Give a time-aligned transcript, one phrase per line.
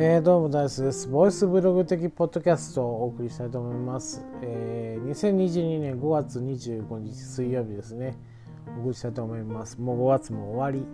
[0.00, 1.08] えー、どうもダイスです。
[1.08, 4.24] ボイスブログ的ポッドキャストをお送りしたいと思います。
[4.42, 8.16] えー、2022年5月25日水曜日ですね。
[8.76, 9.80] お送りしたいと思います。
[9.80, 10.86] もう5月も終わり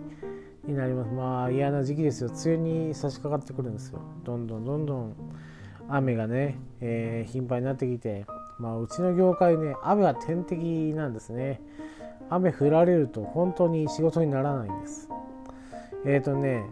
[0.67, 1.11] になります。
[1.11, 2.31] まあ嫌な時期ですよ。
[2.31, 4.01] 梅雨に差し掛かってくるんですよ。
[4.23, 5.15] どんどんどんどん
[5.87, 8.25] 雨がね、えー、頻繁になってきて、
[8.57, 11.61] まあうちの業界ね、雨は天敵なんですね。
[12.31, 15.09] 雨降られると本当に仕事にならないんです。
[16.07, 16.65] えっ、ー、とね、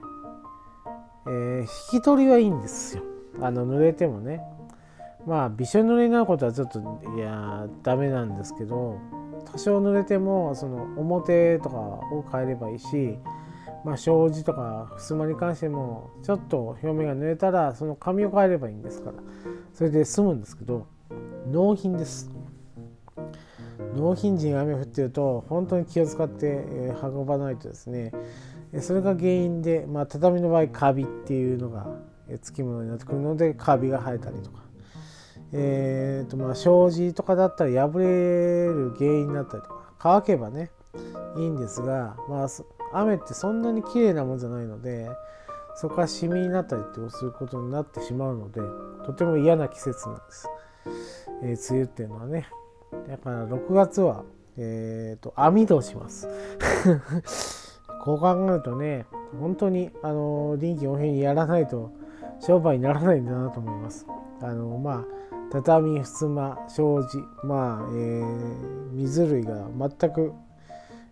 [1.28, 3.04] えー、引き取りはいいんですよ。
[3.42, 4.42] あの濡れてもね。
[5.26, 6.80] まあびしょ濡れになることはちょっと
[7.16, 9.00] いやダメなんですけど
[9.52, 13.18] 多少濡れてもその表とかを変えればいいし、
[13.86, 19.18] まあ、障子とか襖に関してもちょっと表面が濡れたらその紙を変えればいいんですから
[19.74, 20.88] それで済むんですけど
[21.48, 22.30] 納品です。
[23.96, 26.48] 納品時に雨降ってると本当に気を使って
[27.04, 28.12] 運ばないとですね
[28.82, 31.88] それが原因で、まあ、畳の場合カビっていうのが
[32.42, 34.64] つきものになってくるのでカビが生えたりとか、
[35.52, 39.84] えーとまあ、障子とかだったら破れる原因になったりとか。
[40.04, 40.70] 乾けばね
[41.38, 45.10] いいんですが、まあ、雨ってそんなに綺麗なもんじゃないので
[45.76, 48.60] そこからシミになったりってすることになってしまうので
[49.06, 50.50] とても嫌な季節なんです、
[51.42, 52.50] えー、梅雨っていうのはね。
[53.08, 54.24] だから6月は、
[54.58, 56.28] えーと網戸をします。
[58.04, 59.06] こう考えるとね
[59.40, 61.90] 本当にあの臨機応変にやらないと
[62.42, 64.06] 商売にならないんだなと思います。
[64.42, 65.06] あのまあ
[65.54, 70.34] 畳襖障子まあ、えー、水類が全く、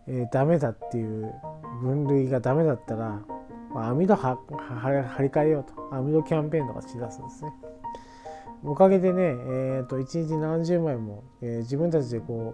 [0.05, 1.33] えー、ダメだっていう
[1.81, 3.21] 分類がダメだったら、
[3.73, 7.53] まあ、網戸は張り替えようと網戸キャンペーンとかしだすんですね。
[8.65, 12.53] おかげでね、えーと、1日何十枚も、えー、自分たちでこ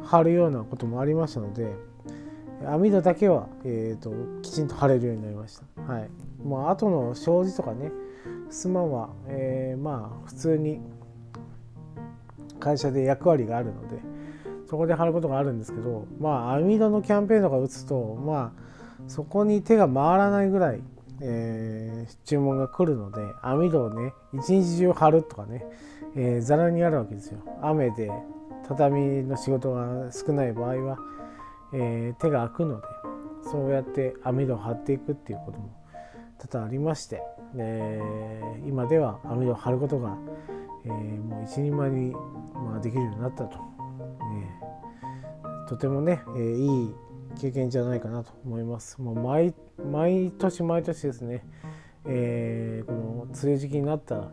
[0.00, 1.74] う貼るようなこともありましたので
[2.66, 5.92] 網戸だけは、えーと、きちんと貼れるようになりました。
[5.92, 6.10] はい。
[6.42, 7.90] もう後の障子とかね、
[8.50, 10.80] 襖は、えー、まあ普通に
[12.58, 14.00] 会社で役割があるので、
[14.68, 18.68] そこで貼ることがあるんですけど、まあ網戸のキャンペーンとか打つと、まあ
[19.06, 20.82] そこに手が回らないぐらい、
[21.20, 25.64] えー、注文が来るので、網戸をね、一日中貼るとかね、
[26.16, 27.38] えー、ざらにあるわけですよ。
[27.62, 28.10] 雨で
[28.66, 30.98] 畳の仕事が少ない場合は、
[31.72, 32.86] えー、手が空くので
[33.42, 35.70] そうやって網戸を張っていくっていうことも
[36.38, 37.22] 多々ありまして、
[37.56, 40.16] えー、今では網戸を張ることが、
[40.84, 42.12] えー、もう一人前に、
[42.54, 43.58] まあ、できるようになったと、
[45.66, 46.94] えとてもね、えいい
[47.40, 49.00] 経験じゃないかなと思います。
[49.00, 49.52] もう毎
[50.38, 51.44] 年毎年ですね、
[52.08, 54.32] えこの梅雨時期になったら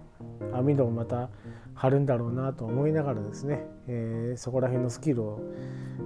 [0.53, 1.30] 網戸をまた
[1.74, 5.41] 張るんだろうなと思いながらですね、えー、そこら辺のスキルを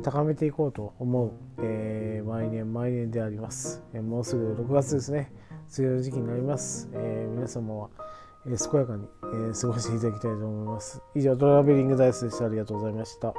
[0.04, 1.32] 高めていこうと思う、
[1.62, 5.32] えー、毎年毎年であります、えー、もうすぐ6月ですね。
[5.78, 7.90] 梅雨の時期になります、えー、皆様は、
[8.48, 9.08] え、健やかに、
[9.52, 11.02] え、過ごしていただきたいと思います。
[11.14, 12.46] 以上トラベリングダイスでした。
[12.46, 13.36] ありがとうございました。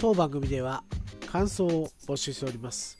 [0.00, 0.82] 当番組では
[1.30, 2.96] 感想を募集しております。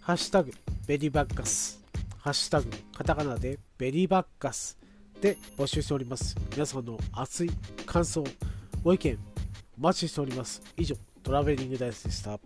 [0.00, 0.52] ハッシュタグ
[0.86, 1.82] ベリーバッカス、
[2.20, 4.78] ハッシュタグカタカナでベリーバッカス
[5.20, 6.36] で募集しております。
[6.52, 7.50] 皆さんの熱い
[7.84, 8.22] 感想、
[8.84, 9.18] ご意見
[9.76, 10.62] お待ちしております。
[10.76, 12.38] 以上、トラベリングダイスでした。